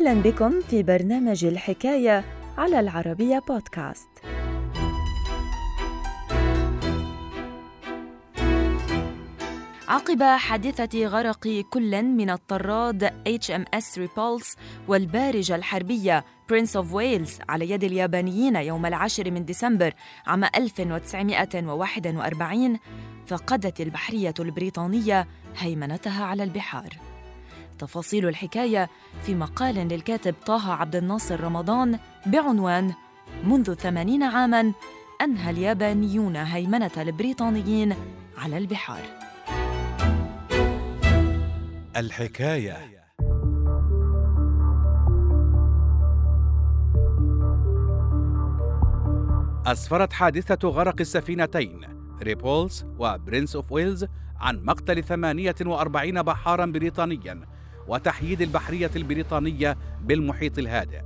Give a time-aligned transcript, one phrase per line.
[0.00, 2.24] أهلا بكم في برنامج الحكاية
[2.58, 4.08] على العربية بودكاست.
[9.88, 14.56] عقب حادثة غرق كل من الطراد HMS ريبولس
[14.88, 19.92] والبارجة الحربية برنس أوف ويلز على يد اليابانيين يوم العاشر من ديسمبر
[20.26, 22.78] عام 1941
[23.26, 25.26] فقدت البحرية البريطانية
[25.58, 27.09] هيمنتها على البحار.
[27.80, 28.88] تفاصيل الحكاية
[29.22, 32.92] في مقال للكاتب طه عبد الناصر رمضان بعنوان
[33.44, 34.72] منذ ثمانين عاماً
[35.20, 37.94] أنهى اليابانيون هيمنة البريطانيين
[38.38, 39.02] على البحار.
[41.96, 42.76] الحكاية.
[49.66, 51.80] أسفرت حادثة غرق السفينتين
[52.22, 54.06] ريبولز وبرنس أوف ويلز
[54.36, 57.46] عن مقتل 48 بحارا بريطانيا
[57.88, 61.02] وتحييد البحرية البريطانية بالمحيط الهادئ.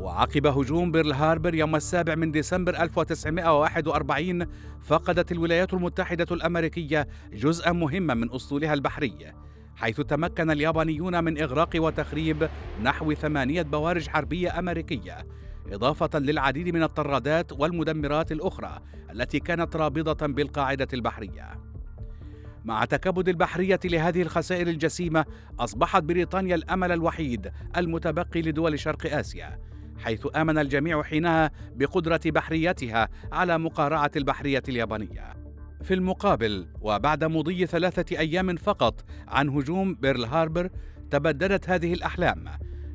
[0.00, 4.46] وعقب هجوم بيرل هاربر يوم السابع من ديسمبر 1941
[4.82, 9.32] فقدت الولايات المتحدة الأمريكية جزءا مهما من أسطولها البحري
[9.76, 12.48] حيث تمكن اليابانيون من إغراق وتخريب
[12.82, 15.26] نحو ثمانية بوارج حربية أمريكية
[15.72, 21.73] إضافة للعديد من الطرادات والمدمرات الأخرى التي كانت رابضة بالقاعدة البحرية.
[22.64, 25.24] مع تكبد البحرية لهذه الخسائر الجسيمة
[25.60, 29.58] أصبحت بريطانيا الأمل الوحيد المتبقي لدول شرق آسيا
[29.98, 35.34] حيث آمن الجميع حينها بقدرة بحريتها على مقارعة البحرية اليابانية.
[35.82, 40.70] في المقابل وبعد مضي ثلاثة أيام فقط عن هجوم بيرل هاربر
[41.10, 42.44] تبددت هذه الأحلام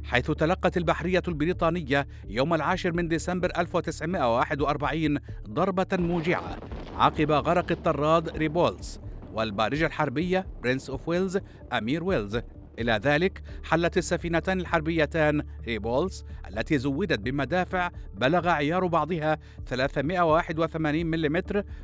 [0.03, 5.17] حيث تلقت البحرية البريطانية يوم العاشر من ديسمبر 1941
[5.49, 6.57] ضربة موجعة
[6.95, 8.99] عقب غرق الطراد ريبولز
[9.31, 11.39] والبارجة الحربية برنس أوف ويلز
[11.73, 12.39] أمير ويلز.
[12.79, 21.43] إلى ذلك حلت السفينتان الحربيتان ريبولز التي زودت بمدافع بلغ عيار بعضها 381 ملم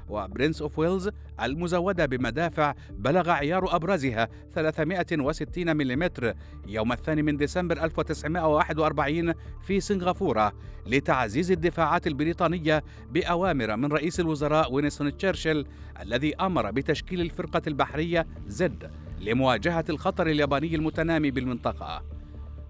[0.09, 1.09] وبرنس أوف ويلز
[1.41, 6.09] المزودة بمدافع بلغ عيار أبرزها 360 ملم
[6.67, 10.53] يوم الثاني من ديسمبر 1941 في سنغافورة
[10.85, 15.65] لتعزيز الدفاعات البريطانية بأوامر من رئيس الوزراء وينستون تشرشل
[16.01, 18.91] الذي أمر بتشكيل الفرقة البحرية زد.
[19.21, 22.03] لمواجهة الخطر الياباني المتنامي بالمنطقة.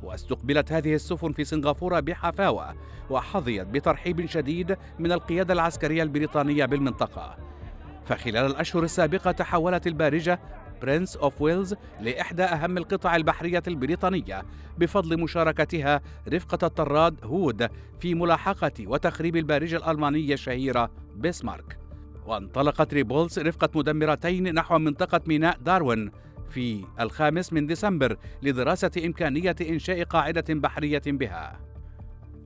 [0.03, 2.75] واستقبلت هذه السفن في سنغافورة بحفاوة
[3.09, 7.37] وحظيت بترحيب شديد من القيادة العسكرية البريطانية بالمنطقة.
[8.05, 10.39] فخلال الأشهر السابقة تحولت البارجة
[10.81, 14.45] برنس أوف ويلز لإحدى أهم القطع البحرية البريطانية
[14.77, 16.01] بفضل مشاركتها
[16.33, 17.69] رفقة الطراد هود
[17.99, 21.77] في ملاحقة وتخريب البارجة الألمانية الشهيرة بيسمارك.
[22.25, 26.11] وانطلقت ريبولز رفقة مدمرتين نحو منطقة ميناء داروين
[26.49, 31.59] في الخامس من ديسمبر لدراسة إمكانية إنشاء قاعدة بحرية بها.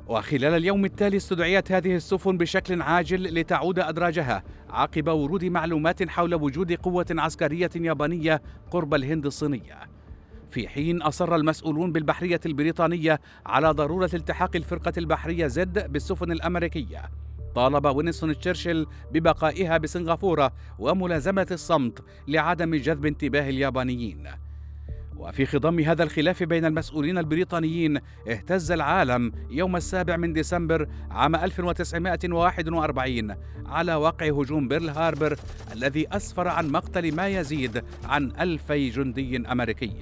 [0.07, 6.73] وخلال اليوم التالي استدعيت هذه السفن بشكل عاجل لتعود أدراجها عقب ورود معلومات حول وجود
[6.73, 9.79] قوة عسكرية يابانية قرب الهند الصينية.
[10.51, 17.09] في حين أصر المسؤولون بالبحرية البريطانية على ضرورة التحاق الفرقة البحرية زد بالسفن الأمريكية
[17.59, 24.27] طالب وينستون تشرشل ببقائها بسنغافورة وملازمة الصمت لعدم جذب انتباه اليابانيين.
[25.17, 33.35] وفي خضم هذا الخلاف بين المسؤولين البريطانيين اهتز العالم يوم السابع من ديسمبر عام 1941
[33.65, 35.39] على وقع هجوم بيرل هاربر
[35.73, 39.95] الذي أسفر عن مقتل ما يزيد عن ألفي جندي أمريكي.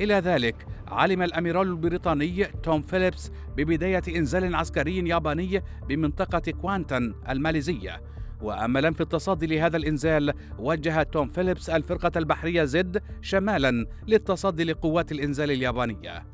[0.00, 8.02] إلى ذلك علم الأميرال البريطاني توم فيليبس ببداية إنزال عسكري ياباني بمنطقة كوانتن الماليزية.
[8.42, 15.50] وأملا في التصدي لهذا الإنزال وجه توم فيليبس الفرقة البحرية زد شمالا للتصدي لقوات الإنزال
[15.50, 16.26] اليابانية.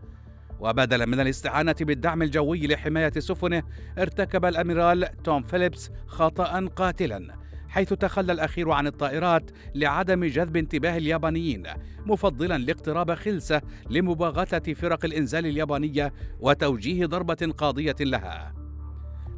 [0.60, 3.62] وبدلا من الاستعانة بالدعم الجوي لحماية سفنه
[3.98, 7.45] ارتكب الأميرال توم فيليبس خطأ قاتلا.
[7.76, 11.62] حيث تخلى الأخير عن الطائرات لعدم جذب انتباه اليابانيين
[12.06, 18.54] مفضلا الاقتراب خلسة لمباغتة فرق الإنزال اليابانية وتوجيه ضربة قاضية لها.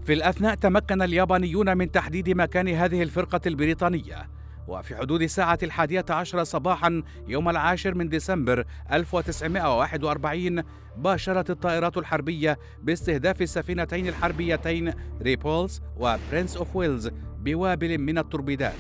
[0.05, 4.31] في الأثناء تمكن اليابانيون من تحديد مكان هذه الفرقة البريطانية.
[4.69, 10.63] وفي حدود الساعة الحادية عشر صباحا يوم العاشر من ديسمبر 1941
[10.97, 14.93] باشرت الطائرات الحربية باستهداف السفينتين الحربيتين
[15.23, 17.11] ريبولز وبرنس أوف ويلز
[17.49, 18.75] بوابل من التوربيدات.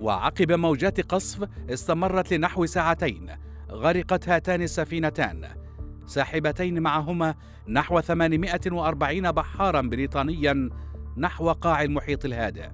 [0.00, 3.30] وعقب موجات قصف استمرت لنحو ساعتين
[3.70, 5.48] غرقت هاتان السفينتان.
[6.06, 7.34] ساحبتين معهما
[7.68, 10.70] نحو 840 بحارا بريطانيا
[11.16, 12.68] نحو قاع المحيط الهادئ.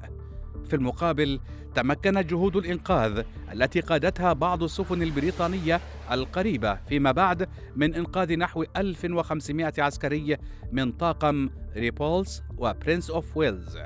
[0.65, 1.41] في المقابل
[1.75, 3.23] تمكنت جهود الإنقاذ
[3.53, 5.81] التي قادتها بعض السفن البريطانية
[6.13, 10.37] القريبة فيما بعد من إنقاذ نحو 1500 عسكري
[10.73, 13.79] من طاقم ريبولس وبرنس أوف ويلز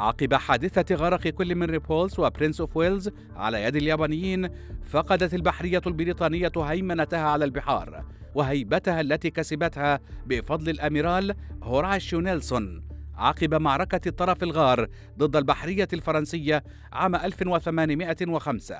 [0.00, 4.48] عقب حادثة غرق كل من ريبولس وبرنس أوف ويلز على يد اليابانيين
[4.90, 8.04] فقدت البحرية البريطانية هيمنتها على البحار
[8.34, 12.82] وهيبتها التي كسبتها بفضل الأميرال هوراشيو نيلسون
[13.16, 14.86] عقب معركة الطرف الأغر
[15.18, 18.76] ضد البحرية الفرنسية عام 1805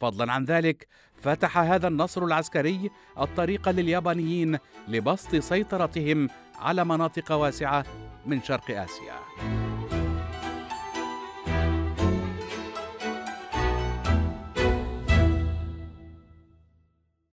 [0.00, 0.88] فضلا عن ذلك
[1.22, 2.90] فتح هذا النصر العسكري
[3.20, 4.58] الطريق لليابانيين
[4.88, 6.28] لبسط سيطرتهم
[6.58, 7.84] على مناطق واسعة
[8.26, 9.63] من شرق آسيا.